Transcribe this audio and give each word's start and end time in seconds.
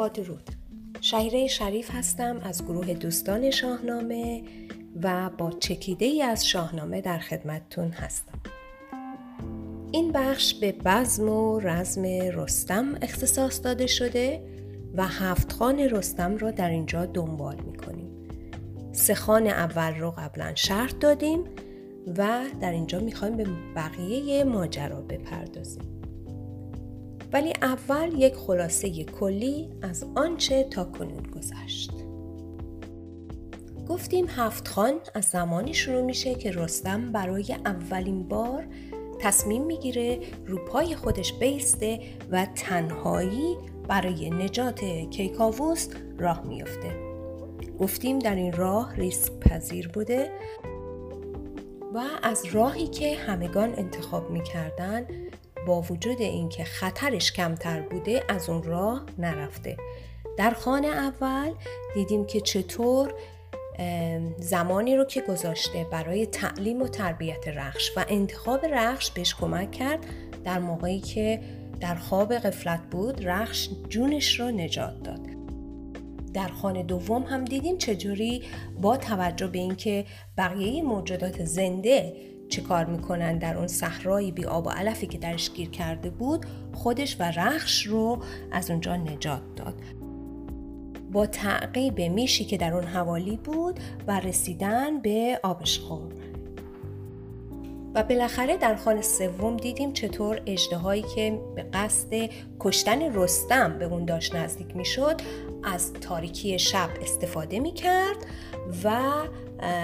با 0.00 0.08
درود 0.08 0.50
شهیره 1.00 1.46
شریف 1.46 1.90
هستم 1.94 2.40
از 2.42 2.64
گروه 2.64 2.94
دوستان 2.94 3.50
شاهنامه 3.50 4.42
و 5.02 5.30
با 5.38 5.50
چکیده 5.50 6.04
ای 6.04 6.22
از 6.22 6.48
شاهنامه 6.48 7.00
در 7.00 7.18
خدمتتون 7.18 7.88
هستم. 7.88 8.40
این 9.92 10.12
بخش 10.12 10.54
به 10.54 10.72
بزم 10.72 11.28
و 11.28 11.60
رزم 11.60 12.02
رستم 12.32 12.98
اختصاص 13.02 13.64
داده 13.64 13.86
شده 13.86 14.42
و 14.94 15.06
هفت 15.06 15.52
خان 15.52 15.78
رستم 15.78 16.36
را 16.36 16.50
در 16.50 16.70
اینجا 16.70 17.06
دنبال 17.06 17.56
می‌کنیم. 17.60 18.28
سه 18.92 19.14
خان 19.14 19.46
اول 19.46 19.94
رو 19.94 20.10
قبلا 20.10 20.54
شرط 20.54 20.98
دادیم 20.98 21.44
و 22.18 22.40
در 22.60 22.72
اینجا 22.72 23.00
می‌خوایم 23.00 23.36
به 23.36 23.46
بقیه 23.76 24.44
ماجرا 24.44 25.00
بپردازیم. 25.00 25.99
ولی 27.32 27.52
اول 27.62 28.12
یک 28.18 28.34
خلاصه 28.34 29.04
کلی 29.04 29.70
از 29.82 30.06
آنچه 30.14 30.64
تا 30.64 30.84
کنون 30.84 31.22
گذشت. 31.22 31.90
گفتیم 33.88 34.26
هفت 34.28 34.68
خان 34.68 34.94
از 35.14 35.24
زمانی 35.24 35.74
شروع 35.74 36.02
میشه 36.02 36.34
که 36.34 36.50
رستم 36.50 37.12
برای 37.12 37.56
اولین 37.64 38.28
بار 38.28 38.66
تصمیم 39.20 39.64
می‌گیره 39.64 40.20
رو 40.46 40.64
پای 40.64 40.96
خودش 40.96 41.32
بیسته 41.32 42.00
و 42.30 42.46
تنهایی 42.54 43.56
برای 43.88 44.30
نجات 44.30 44.80
کیکاووس 45.10 45.88
راه 46.18 46.46
میافته. 46.46 46.96
گفتیم 47.78 48.18
در 48.18 48.34
این 48.34 48.52
راه 48.52 48.96
ریسک 48.96 49.32
پذیر 49.32 49.88
بوده 49.88 50.30
و 51.94 52.02
از 52.22 52.44
راهی 52.52 52.86
که 52.86 53.16
همگان 53.16 53.74
انتخاب 53.76 54.30
می‌کردن 54.30 55.06
با 55.66 55.80
وجود 55.80 56.20
اینکه 56.20 56.64
خطرش 56.64 57.32
کمتر 57.32 57.80
بوده 57.80 58.24
از 58.28 58.48
اون 58.48 58.62
راه 58.62 59.04
نرفته. 59.18 59.76
در 60.36 60.50
خانه 60.50 60.88
اول 60.88 61.52
دیدیم 61.94 62.26
که 62.26 62.40
چطور 62.40 63.14
زمانی 64.38 64.96
رو 64.96 65.04
که 65.04 65.20
گذاشته 65.20 65.86
برای 65.92 66.26
تعلیم 66.26 66.82
و 66.82 66.88
تربیت 66.88 67.48
رخش 67.48 67.90
و 67.96 68.04
انتخاب 68.08 68.64
رخش 68.64 69.10
بهش 69.10 69.34
کمک 69.34 69.70
کرد 69.70 70.06
در 70.44 70.58
موقعی 70.58 71.00
که 71.00 71.40
در 71.80 71.94
خواب 71.94 72.34
قفلت 72.34 72.80
بود 72.90 73.28
رخش 73.28 73.68
جونش 73.88 74.40
رو 74.40 74.50
نجات 74.50 75.02
داد. 75.02 75.20
در 76.34 76.48
خانه 76.48 76.82
دوم 76.82 77.22
هم 77.22 77.44
دیدیم 77.44 77.78
چجوری 77.78 78.42
با 78.80 78.96
توجه 78.96 79.46
به 79.46 79.58
اینکه 79.58 80.04
بقیه 80.38 80.82
موجودات 80.82 81.44
زنده 81.44 82.16
چه 82.50 82.62
کار 82.62 82.84
می‌کنن 82.84 83.38
در 83.38 83.56
اون 83.56 83.66
صحرای 83.66 84.32
بی 84.32 84.44
آب 84.44 84.66
و 84.66 84.70
علفی 84.70 85.06
که 85.06 85.18
درش 85.18 85.50
گیر 85.50 85.70
کرده 85.70 86.10
بود 86.10 86.46
خودش 86.72 87.16
و 87.20 87.22
رخش 87.22 87.86
رو 87.86 88.18
از 88.50 88.70
اونجا 88.70 88.96
نجات 88.96 89.42
داد. 89.56 89.74
با 91.12 91.26
تعقیب 91.26 92.00
میشی 92.00 92.44
که 92.44 92.56
در 92.56 92.74
اون 92.74 92.84
حوالی 92.84 93.36
بود 93.36 93.80
و 94.06 94.20
رسیدن 94.20 95.00
به 95.00 95.40
آبشخور 95.42 96.12
و 97.94 98.02
بالاخره 98.02 98.56
در 98.56 98.76
خانه 98.76 99.02
سوم 99.02 99.56
دیدیم 99.56 99.92
چطور 99.92 100.42
اجدهایی 100.46 101.04
که 101.14 101.40
به 101.54 101.62
قصد 101.62 102.30
کشتن 102.60 103.14
رستم 103.14 103.78
به 103.78 103.84
اون 103.84 104.04
داشت 104.04 104.34
نزدیک 104.34 104.76
می‌شد 104.76 105.20
از 105.64 105.92
تاریکی 105.92 106.58
شب 106.58 106.88
استفاده 107.02 107.60
می‌کرد 107.60 108.16
و 108.84 108.88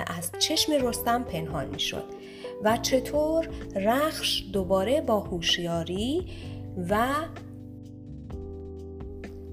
از 0.06 0.33
چشم 0.39 0.72
رستم 0.72 1.22
پنهان 1.22 1.67
می‌شد. 1.67 2.05
و 2.65 2.77
چطور 2.77 3.49
رخش 3.77 4.45
دوباره 4.53 5.01
با 5.01 5.21
هوشیاری 5.21 6.27
و 6.89 7.09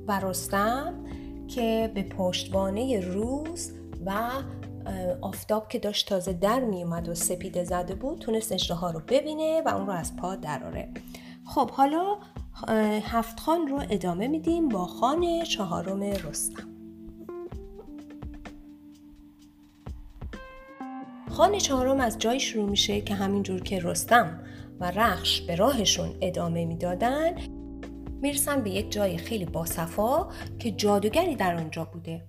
و 0.08 0.22
که 1.48 1.92
به 1.94 2.04
پشتوانه 2.04 3.00
روز 3.00 3.72
و 4.06 4.30
آفتاب 5.22 5.68
که 5.68 5.80
داشت 5.80 6.10
تازه 6.10 6.34
در 6.34 6.60
می 6.60 6.84
اومد 6.84 7.10
و 7.10 7.16
سپیده 7.16 7.64
زده 7.64 7.96
بود 7.96 8.20
تونست 8.20 8.52
اجده 8.52 8.92
رو 8.92 9.02
ببینه 9.08 9.62
و 9.66 9.70
اون 9.70 9.88
رو 9.88 9.94
از 9.94 10.16
پا 10.16 10.36
دراره 10.36 10.90
خب 11.46 11.70
حالا 11.72 12.18
هفت 13.04 13.40
خان 13.40 13.68
رو 13.68 13.82
ادامه 13.90 14.28
میدیم 14.28 14.70
با 14.70 14.86
خان 14.86 15.44
چهارم 15.44 16.04
رستم. 16.04 16.73
خان 21.34 21.58
چهارم 21.58 22.00
از 22.00 22.20
جای 22.20 22.40
شروع 22.40 22.70
میشه 22.70 23.02
که 23.02 23.14
همینجور 23.14 23.62
که 23.62 23.80
رستم 23.80 24.40
و 24.80 24.92
رخش 24.92 25.42
به 25.42 25.56
راهشون 25.56 26.10
ادامه 26.22 26.66
می‌دادن 26.66 27.36
می‌رسن 28.22 28.62
به 28.62 28.70
یک 28.70 28.92
جای 28.92 29.18
خیلی 29.18 29.46
باصفا 29.46 30.28
که 30.60 30.72
جادوگری 30.72 31.36
در 31.36 31.56
آنجا 31.56 31.86
بوده. 31.86 32.22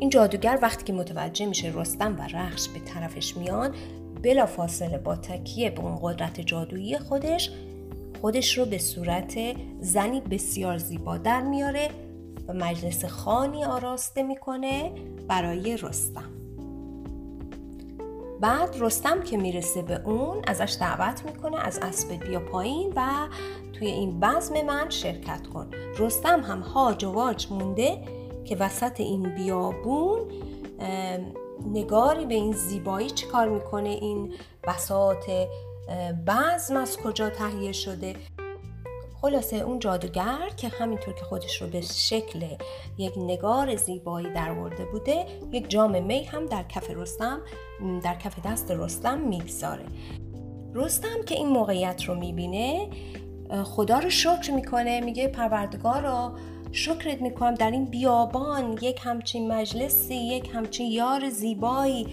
این 0.00 0.10
جادوگر 0.10 0.58
وقتی 0.62 0.84
که 0.84 0.92
متوجه 0.92 1.46
میشه 1.46 1.72
رستم 1.74 2.16
و 2.18 2.22
رخش 2.22 2.68
به 2.68 2.80
طرفش 2.80 3.36
میان 3.36 3.74
بلا 4.22 4.46
فاصله 4.46 4.98
با 4.98 5.16
تکیه 5.16 5.70
به 5.70 5.80
اون 5.80 5.98
قدرت 6.02 6.40
جادویی 6.40 6.98
خودش 6.98 7.50
خودش 8.20 8.58
رو 8.58 8.64
به 8.64 8.78
صورت 8.78 9.38
زنی 9.80 10.20
بسیار 10.20 10.78
زیبا 10.78 11.18
در 11.18 11.42
میاره 11.42 11.88
و 12.48 12.52
مجلس 12.52 13.04
خانی 13.04 13.64
آراسته 13.64 14.22
می‌کنه 14.22 14.92
برای 15.28 15.76
رستم. 15.76 16.41
بعد 18.42 18.76
رستم 18.80 19.22
که 19.22 19.36
می‌رسه 19.36 19.82
به 19.82 20.00
اون 20.04 20.42
ازش 20.46 20.76
دعوت 20.80 21.24
می‌کنه 21.24 21.60
از 21.60 21.78
اسب 21.82 22.12
بیا 22.12 22.40
پایین 22.40 22.92
و 22.96 23.28
توی 23.72 23.86
این 23.86 24.20
بزم 24.20 24.62
من 24.62 24.90
شرکت 24.90 25.46
کن. 25.46 25.70
رستم 25.98 26.40
هم 26.40 26.60
هاج 26.60 27.04
و 27.04 27.12
واج 27.12 27.46
مونده 27.50 28.04
که 28.44 28.56
وسط 28.56 29.00
این 29.00 29.34
بیابون 29.34 30.20
نگاری 31.72 32.26
به 32.26 32.34
این 32.34 32.52
زیبایی 32.52 33.10
چیکار 33.10 33.48
می‌کنه؟ 33.48 33.88
این 33.88 34.34
بساط 34.68 35.30
بزم 36.26 36.76
از 36.76 36.96
کجا 36.96 37.30
تهیه 37.30 37.72
شده؟ 37.72 38.16
خلاصه 39.22 39.56
اون 39.56 39.78
جادوگر 39.78 40.50
که 40.56 40.68
همینطور 40.68 41.14
که 41.14 41.24
خودش 41.24 41.62
رو 41.62 41.68
به 41.68 41.80
شکل 41.80 42.46
یک 42.98 43.12
نگار 43.16 43.76
زیبایی 43.76 44.32
درورده 44.32 44.84
بوده 44.84 45.26
یک 45.52 45.70
جام 45.70 46.02
می 46.02 46.24
هم 46.24 46.46
در 46.46 46.62
کف 46.62 46.90
رستم 46.90 47.40
در 48.02 48.14
کف 48.14 48.46
دست 48.46 48.70
رستم 48.70 49.18
می‌گذاره. 49.18 49.84
رستم 50.74 51.22
که 51.26 51.34
این 51.34 51.48
موقعیت 51.48 52.04
رو 52.04 52.14
می‌بینه 52.14 52.88
خدا 53.64 53.98
رو 53.98 54.10
شکر 54.10 54.50
می‌کنه 54.54 55.00
میگه 55.00 55.28
پروردگارا 55.28 56.32
شکرت 56.72 57.22
می‌کنم 57.22 57.54
در 57.54 57.70
این 57.70 57.84
بیابان 57.84 58.78
یک 58.82 59.00
همچین 59.02 59.52
مجلسی 59.52 60.14
یک 60.14 60.50
همچین 60.54 60.86
یار 60.86 61.30
زیبایی 61.30 62.06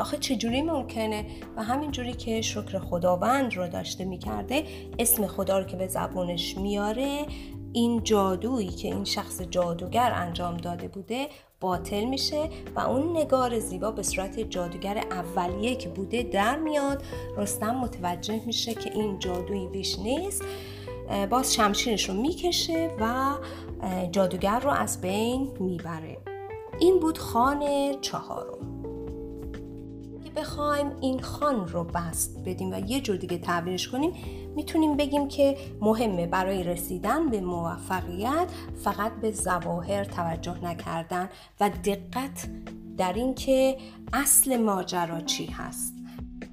آخه 0.00 0.16
چجوری 0.16 0.62
ممکنه؟ 0.62 1.26
و 1.56 1.62
همینجوری 1.62 2.12
که 2.12 2.40
شکر 2.40 2.78
خداوند 2.78 3.54
رو 3.54 3.68
داشته 3.68 4.04
می‌کرده 4.04 4.64
اسم 4.98 5.26
خدا 5.26 5.58
رو 5.58 5.64
که 5.64 5.76
به 5.76 5.86
زبونش 5.86 6.56
میاره 6.56 7.26
این 7.72 8.02
جادویی 8.02 8.68
که 8.68 8.88
این 8.88 9.04
شخص 9.04 9.42
جادوگر 9.42 10.12
انجام 10.14 10.56
داده 10.56 10.88
بوده 10.88 11.26
باطل 11.60 12.04
میشه 12.04 12.48
و 12.76 12.80
اون 12.80 13.16
نگار 13.16 13.58
زیبا 13.58 13.90
به 13.90 14.02
صورت 14.02 14.40
جادوگر 14.40 15.04
اولیه 15.10 15.74
که 15.74 15.88
بوده 15.88 16.22
در 16.22 16.56
میاد 16.56 17.02
رستم 17.36 17.74
متوجه 17.74 18.40
میشه 18.46 18.74
که 18.74 18.92
این 18.94 19.18
جادویی 19.18 19.66
بیش 19.66 19.98
نیست. 19.98 20.42
باز 21.30 21.54
شمشیرش 21.54 22.08
رو 22.08 22.14
می‌کشه 22.14 22.90
و 23.00 23.34
جادوگر 24.12 24.60
رو 24.60 24.70
از 24.70 25.00
بین 25.00 25.50
می‌بره. 25.60 26.18
این 26.80 27.00
بود 27.00 27.18
خان 27.18 27.60
چهارم. 28.00 28.73
بخوایم 30.36 30.92
این 31.00 31.20
خان 31.20 31.68
رو 31.68 31.84
بست 31.84 32.38
بدیم 32.44 32.72
و 32.72 32.90
یه 32.90 33.00
جور 33.00 33.16
دیگه 33.16 33.38
تعبیرش 33.38 33.88
کنیم 33.88 34.12
می‌تونیم 34.56 34.96
بگیم 34.96 35.28
که 35.28 35.56
مهمه 35.80 36.26
برای 36.26 36.62
رسیدن 36.62 37.28
به 37.30 37.40
موفقیت 37.40 38.48
فقط 38.84 39.12
به 39.12 39.32
زواهر 39.32 40.04
توجه 40.04 40.64
نکردن 40.64 41.28
و 41.60 41.70
دقت 41.84 42.48
در 42.96 43.12
اینکه 43.12 43.76
اصل 44.12 44.56
ماجرا 44.56 45.20
چی 45.20 45.46
هست. 45.46 45.94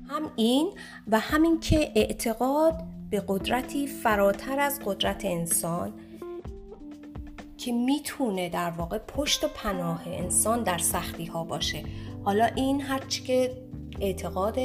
هم 0.09 0.31
این 0.35 0.71
و 1.07 1.19
همین 1.19 1.59
که 1.59 1.91
اعتقاد 1.95 2.83
به 3.09 3.23
قدرتی 3.27 3.87
فراتر 3.87 4.59
از 4.59 4.79
قدرت 4.85 5.25
انسان 5.25 5.93
که 7.61 7.71
می‌تونه 7.71 8.49
در 8.49 8.69
واقع 8.69 8.97
پشت 8.97 9.43
و 9.43 9.47
پناه 9.47 10.01
انسان 10.05 10.63
در 10.63 10.77
سختی 10.77 11.25
ها 11.25 11.43
باشه. 11.43 11.83
حالا 12.23 12.45
این 12.45 12.81
هرچی 12.81 13.23
که 13.23 13.51
اعتقاد 13.99 14.57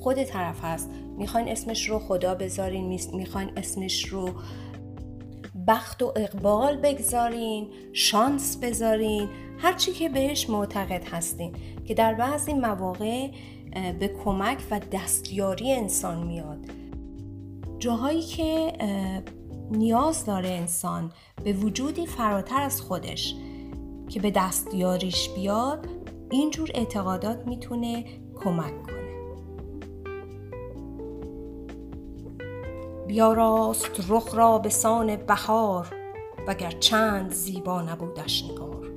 خود 0.00 0.22
طرف 0.22 0.64
هست. 0.64 0.90
می‌خواین 1.18 1.48
اسمش 1.48 1.88
رو 1.88 1.98
خدا 1.98 2.34
بذارین 2.34 3.00
می‌خواین 3.12 3.50
اسمش 3.56 4.04
رو 4.04 4.30
بخت 5.66 6.02
و 6.02 6.12
اقبال 6.16 6.76
بگذارین 6.76 7.68
شانس 7.92 8.56
بذارین 8.56 9.28
هرچی 9.58 9.92
که 9.92 10.08
بهش 10.08 10.50
معتقد 10.50 11.04
هستین. 11.04 11.52
که 11.84 11.94
در 11.94 12.14
بعضی 12.14 12.52
مواقع 12.52 13.28
به 14.00 14.08
کمک 14.24 14.58
و 14.70 14.80
دستیاری 14.92 15.72
انسان 15.72 16.26
میاد. 16.26 16.58
جاهایی 17.78 18.22
که 18.22 18.72
نیاز 19.74 20.24
داره 20.24 20.48
انسان 20.48 21.12
به 21.44 21.52
وجودی 21.52 22.06
فراتر 22.06 22.62
از 22.62 22.80
خودش 22.80 23.34
که 24.08 24.20
به 24.20 24.30
دستیاریش 24.30 25.28
بیاد 25.28 25.88
اینجور 26.30 26.70
اعتقادات 26.74 27.46
می‌تونه 27.46 28.04
کمک 28.44 28.82
کنه. 28.82 29.04
بیا 33.06 33.32
راست 33.32 33.90
رخ 34.08 34.34
را 34.34 34.58
به 34.58 34.68
سان 34.68 35.16
بهار 35.16 35.86
وگر 36.48 36.70
چند 36.70 37.32
زیبا 37.32 37.82
نبودش 37.82 38.44
نگار. 38.44 38.90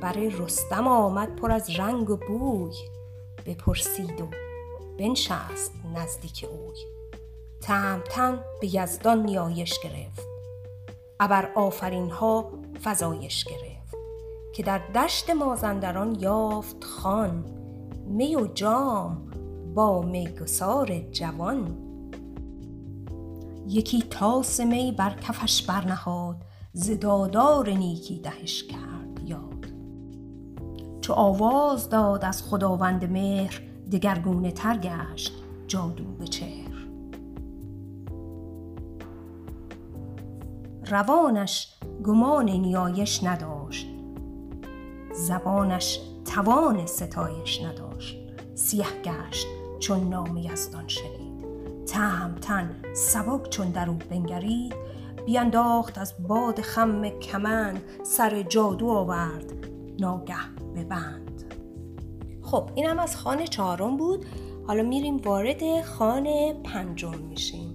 برای 0.00 0.30
رستم 0.30 0.88
آمد 0.88 1.36
پر 1.36 1.52
از 1.52 1.70
رنگ 1.70 2.10
و 2.10 2.16
بوی 2.16 2.74
بپرسید 3.46 4.20
و 4.20 4.28
بنشست 4.98 5.72
نزدیک 5.94 6.46
اوی. 6.50 6.97
تهمتن 7.60 8.40
به 8.60 8.74
یزدان 8.76 9.22
نیایش 9.22 9.80
گرفت 9.80 10.28
ابر 11.20 11.52
آفرین 11.54 12.10
ها 12.10 12.50
فزایش 12.84 13.44
گرفت 13.44 13.78
که 14.54 14.62
در 14.62 14.78
دشت 14.78 15.30
مازندران 15.30 16.16
یافت 16.20 16.84
خان 16.84 17.44
می 18.06 18.36
و 18.36 18.46
جام 18.46 19.28
با 19.74 20.02
میگسار 20.02 20.98
جوان. 20.98 21.76
یکی 23.68 24.02
تاس 24.10 24.60
می 24.60 24.92
بر 24.98 25.10
کفش 25.10 25.62
برنهاد 25.62 26.36
زدادار 26.72 27.70
نیکی 27.70 28.20
دهش 28.20 28.62
کرد 28.62 29.28
یاد. 29.28 29.66
چو 31.00 31.12
آواز 31.12 31.88
داد 31.88 32.24
از 32.24 32.42
خداوند 32.42 33.04
مهر 33.04 33.62
دگرگونه 33.92 34.50
تر 34.50 34.78
گشت 34.78 35.32
جادو 35.66 36.04
به 36.04 36.26
چهر. 36.26 36.87
روانش 40.90 41.74
گمان 42.04 42.50
نیایش 42.50 43.24
نداشت. 43.24 43.86
زبانش 45.12 46.00
توان 46.24 46.86
ستایش 46.86 47.62
نداشت. 47.62 48.16
سیه 48.54 48.86
گشت 49.04 49.46
چون 49.78 50.08
نام 50.08 50.36
یزدان 50.36 50.88
شنید. 50.88 51.28
تهمتن 51.86 52.76
سبک 52.94 53.48
چون 53.50 53.70
در 53.70 53.90
او 53.90 53.98
بنگرید. 54.10 54.74
بینداخت 55.26 55.98
از 55.98 56.14
باد 56.28 56.60
خم 56.60 57.08
کمند 57.08 57.82
سر 58.02 58.42
جادو 58.42 58.88
آورد. 58.88 59.52
ناگه 60.00 60.54
ببند. 60.76 61.54
خب 62.42 62.70
اینم 62.74 62.98
از 62.98 63.16
خانه 63.16 63.46
چهارم 63.46 63.96
بود. 63.96 64.26
حالا 64.66 64.82
میریم 64.82 65.16
وارد 65.16 65.82
خانه 65.82 66.54
پنجم 66.64 67.18
میشیم. 67.18 67.67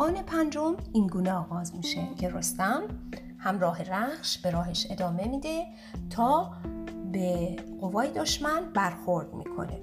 خانه 0.00 0.22
پنجم 0.22 0.76
این 0.92 1.06
گونه 1.06 1.32
آغاز 1.32 1.76
میشه 1.76 2.08
که 2.18 2.28
رستم 2.28 2.82
همراه 3.38 3.82
رخش 3.82 4.38
به 4.38 4.50
راهش 4.50 4.86
ادامه 4.90 5.28
میده 5.28 5.66
تا 6.10 6.52
به 7.12 7.56
قوای 7.80 8.10
دشمن 8.10 8.72
برخورد 8.74 9.34
می‌کنه. 9.34 9.80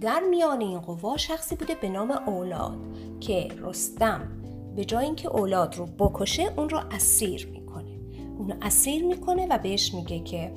در 0.00 0.20
میان 0.30 0.60
این 0.60 0.78
قوا 0.78 1.16
شخصی 1.16 1.56
بوده 1.56 1.74
به 1.74 1.88
نام 1.88 2.10
اولاد 2.10 2.78
که 3.20 3.48
رستم 3.58 4.28
به 4.76 4.84
جای 4.84 5.04
اینکه 5.04 5.28
اولاد 5.28 5.76
رو 5.76 5.86
بکشه 5.86 6.52
اون 6.56 6.68
رو 6.68 6.80
اسیر 6.90 7.46
می‌کنه. 7.46 7.98
اون 8.38 8.48
رو 8.48 8.56
اسیر 8.62 9.04
می‌کنه 9.04 9.46
و 9.50 9.58
بهش 9.58 9.94
میگه 9.94 10.20
که 10.20 10.52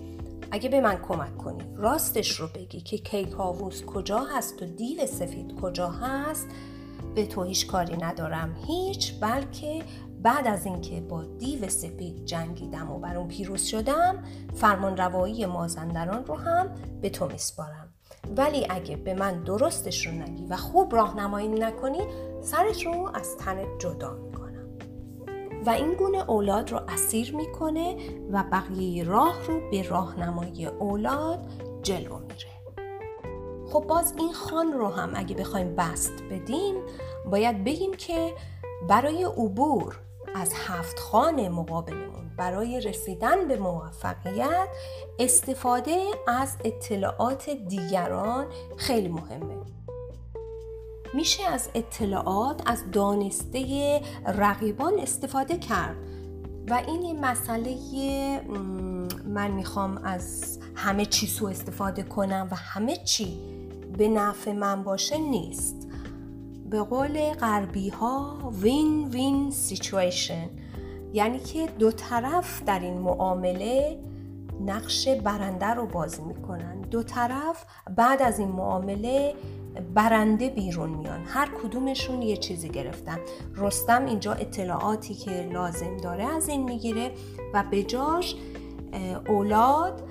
اگه 0.52 0.70
به 0.70 0.82
من 0.82 0.98
کمک 1.08 1.38
کنی 1.38 1.64
راستش 1.76 2.40
رو 2.40 2.48
بگی 2.56 2.82
که 2.82 2.98
کیکاووس 2.98 3.84
کجا 3.84 4.20
هست 4.20 4.62
و 4.62 4.66
دیو 4.66 5.06
سفید 5.06 5.56
کجا 5.62 5.90
هست 5.90 6.48
به 7.16 7.26
تو 7.26 7.44
هیچ 7.44 7.68
کاری 7.68 7.98
ندارم. 7.98 8.56
هیچ 8.68 9.20
بلکه 9.22 9.84
بعد 10.22 10.48
از 10.48 10.66
اینکه 10.66 11.02
با 11.02 11.24
دیو 11.24 11.70
سپید 11.70 12.26
جنگیدم 12.26 12.92
و 12.92 13.00
بر 13.00 13.18
اون 13.18 13.28
پیروز 13.28 13.62
شدم 13.62 14.24
فرمان 14.54 14.98
روایی 14.98 15.46
مازندران 15.46 16.26
رو 16.26 16.36
هم 16.36 16.70
به 17.02 17.10
تو 17.10 17.28
میسپارم. 17.28 17.94
ولی 18.38 18.68
اگه 18.70 18.96
به 18.96 19.14
من 19.14 19.44
درستش 19.44 20.08
رو 20.08 20.14
نگی 20.14 20.46
و 20.46 20.56
خوب 20.56 20.96
راهنمایی 20.96 21.48
نکنی 21.48 22.00
سرت 22.42 22.82
رو 22.84 23.10
از 23.14 23.38
تنت 23.38 23.68
جدا 23.80 24.14
می‌کنم. 24.14 24.68
و 25.66 25.70
این 25.70 25.94
گونه 25.94 26.30
اولاد 26.30 26.72
رو 26.72 26.80
اسیر 26.88 27.36
می‌کنه 27.36 27.98
و 28.32 28.44
بقیه 28.52 29.04
راه 29.04 29.36
رو 29.48 29.70
به 29.72 29.84
راهنمایی 29.90 30.66
اولاد 30.66 31.46
جلو 31.84 32.18
میره. 32.20 32.55
خب 33.76 33.88
باز 33.88 34.14
این 34.18 34.34
خان 34.34 34.74
رو 34.74 34.88
هم 34.88 35.12
اگه 35.16 35.36
بخوایم 35.36 35.76
بست 35.76 36.14
بدیم 36.32 36.76
باید 37.32 37.64
بگیم 37.64 37.94
که 37.94 38.34
برای 38.90 39.24
عبور 39.24 40.00
از 40.36 40.54
هفت 40.54 41.00
خان 41.00 41.48
مقابلمون 41.48 42.32
برای 42.38 42.82
رسیدن 42.82 43.48
به 43.48 43.58
موفقیت 43.58 44.68
استفاده 45.20 46.06
از 46.28 46.58
اطلاعات 46.66 47.50
دیگران 47.50 48.46
خیلی 48.78 49.08
مهمه. 49.08 49.56
میشه 51.14 51.44
از 51.44 51.70
اطلاعات 51.76 52.62
از 52.66 52.84
دانسته 52.92 54.02
رقیبان 54.26 55.00
استفاده 55.00 55.58
کرد. 55.58 55.96
و 56.70 56.82
این 56.88 57.26
مسئله 57.26 57.78
من 59.26 59.52
می‌خوام 59.52 59.98
از 60.04 60.60
همه 60.76 61.06
چی 61.06 61.28
سو 61.28 61.46
استفاده 61.46 62.04
کنم 62.04 62.48
و 62.52 62.56
همه 62.56 62.96
چی 62.96 63.56
به 63.98 64.08
نفع 64.08 64.52
من 64.52 64.84
باشه 64.84 65.18
نیست. 65.18 65.88
به 66.70 66.82
قول 66.82 67.34
غربی 67.34 67.90
ها 67.90 68.38
وین 68.62 69.08
وین 69.08 69.52
سیچویشن 69.52 70.50
یعنی 71.14 71.40
که 71.40 71.68
دو 71.80 71.92
طرف 71.92 72.64
در 72.64 72.80
این 72.80 72.98
معامله 72.98 74.00
نقش 74.66 75.08
برنده 75.08 75.66
رو 75.66 75.86
بازی 75.86 76.22
می‌کنن. 76.22 76.82
دو 76.82 77.04
طرف 77.04 77.66
بعد 77.96 78.22
از 78.22 78.40
این 78.40 78.48
معامله 78.48 79.34
برنده 79.94 80.50
بیرون 80.50 80.90
میان. 80.90 81.24
هر 81.26 81.50
کدومشون 81.64 82.22
یه 82.22 82.38
چیزی 82.38 82.70
گرفتن. 82.70 83.20
رستم 83.56 84.06
اینجا 84.06 84.34
اطلاعاتی 84.34 85.14
که 85.14 85.50
لازم 85.54 85.98
داره 85.98 86.24
از 86.24 86.50
این 86.50 86.64
می‌گیره 86.64 87.12
و 87.54 87.64
به 87.72 87.84
جاش 87.84 88.36
اولاد 89.30 90.04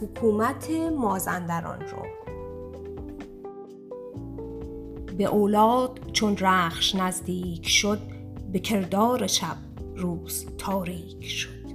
حکومت 0.00 0.70
مازندران 0.96 1.80
رو. 1.80 2.17
به 5.18 5.24
اولاد 5.24 6.10
چون 6.12 6.36
رخش 6.36 6.94
نزدیک 6.94 7.68
شد 7.68 7.98
به 8.52 8.58
کردار 8.58 9.26
شب 9.26 9.56
روز 9.96 10.46
تاریک 10.58 11.28
شد. 11.28 11.68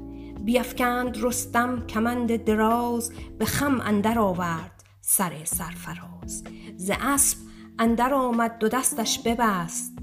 بیافکند 0.44 1.18
رستم 1.24 1.88
کمند 1.88 2.44
دراز 2.44 3.12
به 3.40 3.46
خم 3.46 3.82
اندر 3.82 4.20
آورد 4.20 4.84
سر 5.02 5.32
سرفراز. 5.44 6.44
ز 6.78 6.92
اسب 7.02 7.38
اندر 7.80 8.14
آمد 8.14 8.58
دو 8.58 8.70
دستش 8.70 9.20
ببست 9.20 9.94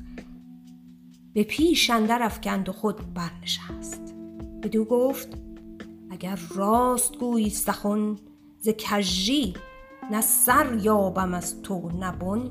به 1.35 1.43
پیش 1.45 1.91
اندر 1.91 2.23
افکند 2.23 2.69
و 2.69 2.73
خود 2.73 3.15
برنشست. 3.15 4.15
بدو 4.63 4.85
گفت 4.85 5.29
اگر 6.11 6.39
راست 6.55 7.19
گویی 7.19 7.51
سخن 7.51 8.17
ز 8.59 8.69
کژی 8.69 9.55
نه 10.11 10.21
سر 10.21 10.79
یابم 10.83 11.35
از 11.35 11.63
تو 11.63 11.91
نبون 12.01 12.51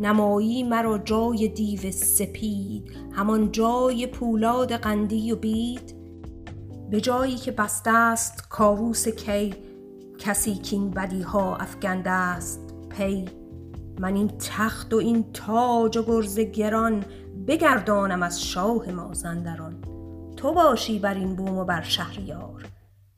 نمایی 0.00 0.62
مرا 0.62 0.98
جای 0.98 1.48
دیو 1.48 1.90
سپید 1.90 2.96
همان 3.12 3.52
جای 3.52 4.06
پولاد 4.06 4.72
قندی 4.72 5.32
و 5.32 5.36
بید. 5.36 5.94
به 6.90 7.00
جایی 7.00 7.36
که 7.36 7.52
بسته 7.52 7.90
است 7.90 8.48
کاووس 8.48 9.08
کی 9.08 9.54
کسی 10.18 10.54
که 10.54 10.76
این 10.76 10.90
بدی 10.90 11.22
ها 11.22 11.56
افکنده 11.56 12.10
است 12.10 12.60
پی. 12.90 13.24
من 14.00 14.16
این 14.16 14.28
تخت 14.28 14.94
و 14.94 14.96
این 14.96 15.24
تاج 15.32 15.96
و 15.96 16.02
گرز 16.02 16.40
گران 16.40 17.04
بگردانم 17.46 18.22
از 18.22 18.42
شاه 18.42 18.90
مازندران. 18.90 19.76
تو 20.36 20.52
باشی 20.52 20.98
بر 20.98 21.14
این 21.14 21.36
بوم 21.36 21.58
و 21.58 21.64
بر 21.64 21.82
شهریار. 21.82 22.66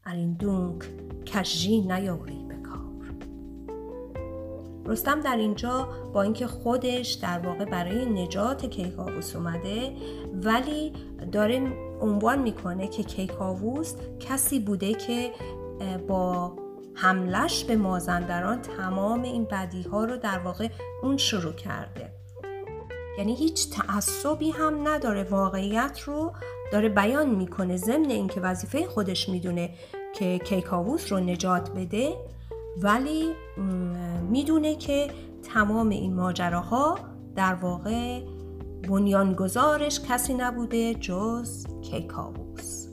این 0.06 0.32
دونک 0.32 0.84
کژی 1.26 1.80
نیاری. 1.80 2.45
رستم 4.86 5.20
در 5.20 5.36
اینجا 5.36 5.88
با 6.12 6.22
اینکه 6.22 6.46
خودش 6.46 7.12
در 7.12 7.38
واقع 7.38 7.64
برای 7.64 8.06
نجات 8.06 8.66
کیکاووس 8.66 9.36
اومده 9.36 9.92
ولی 10.42 10.92
داره 11.32 11.72
عنوان 12.00 12.38
می‌کنه 12.38 12.88
که 12.88 13.02
کیکاووس 13.02 13.94
کسی 14.20 14.60
بوده 14.60 14.94
که 14.94 15.30
با 16.08 16.56
حملش 16.94 17.64
به 17.64 17.76
مازندران 17.76 18.62
تمام 18.62 19.22
این 19.22 19.44
بدی 19.44 19.82
ها 19.82 20.04
رو 20.04 20.16
در 20.16 20.38
واقع 20.38 20.68
اون 21.02 21.16
شروع 21.16 21.52
کرده. 21.52 22.12
یعنی 23.18 23.34
هیچ 23.34 23.70
تعصبی 23.70 24.50
هم 24.50 24.88
نداره 24.88 25.24
واقعیت 25.24 26.00
رو 26.00 26.32
داره 26.72 26.88
بیان 26.88 27.30
می‌کنه. 27.30 27.76
ضمن 27.76 28.10
اینکه 28.10 28.40
وظیفه 28.40 28.86
خودش 28.86 29.28
می‌دونه 29.28 29.70
که 30.14 30.38
کیکاووس 30.38 31.12
رو 31.12 31.20
نجات 31.20 31.70
بده 31.70 32.16
ولی 32.82 33.32
می‌دونه 34.30 34.74
که 34.74 35.10
تمام 35.42 35.88
این 35.88 36.14
ماجراها 36.14 36.98
در 37.34 37.54
واقع 37.54 38.22
بنیانگذارش 38.88 40.00
کسی 40.00 40.34
نبوده 40.34 40.94
جز 40.94 41.66
کیکاووس. 41.82 42.86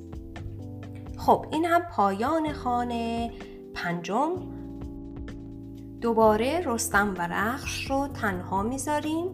خب 1.18 1.46
این 1.52 1.66
هم 1.66 1.82
پایان 1.82 2.54
خانه 2.54 3.32
پنجم. 3.74 4.30
دوباره 6.02 6.62
رستم 6.66 7.14
و 7.18 7.22
رخش 7.22 7.90
رو 7.92 8.08
تنها 8.08 8.64
می‌ذاریم 8.64 9.26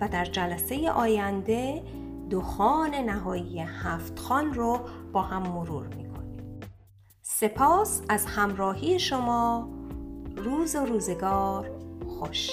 و 0.00 0.08
در 0.08 0.24
جلسه 0.24 0.90
آینده 0.90 1.82
دو 2.30 2.40
خان 2.40 2.94
نهایی 2.94 3.60
هفت 3.60 4.18
خان 4.18 4.54
رو 4.54 4.78
با 5.12 5.22
هم 5.22 5.42
مرور 5.42 5.86
می‌کنیم. 5.86 6.60
سپاس 7.22 8.02
از 8.08 8.26
همراهی 8.26 8.98
شما. 8.98 9.68
روز 10.44 10.74
و 10.74 10.86
روزگار 10.86 11.70
خوش. 12.08 12.50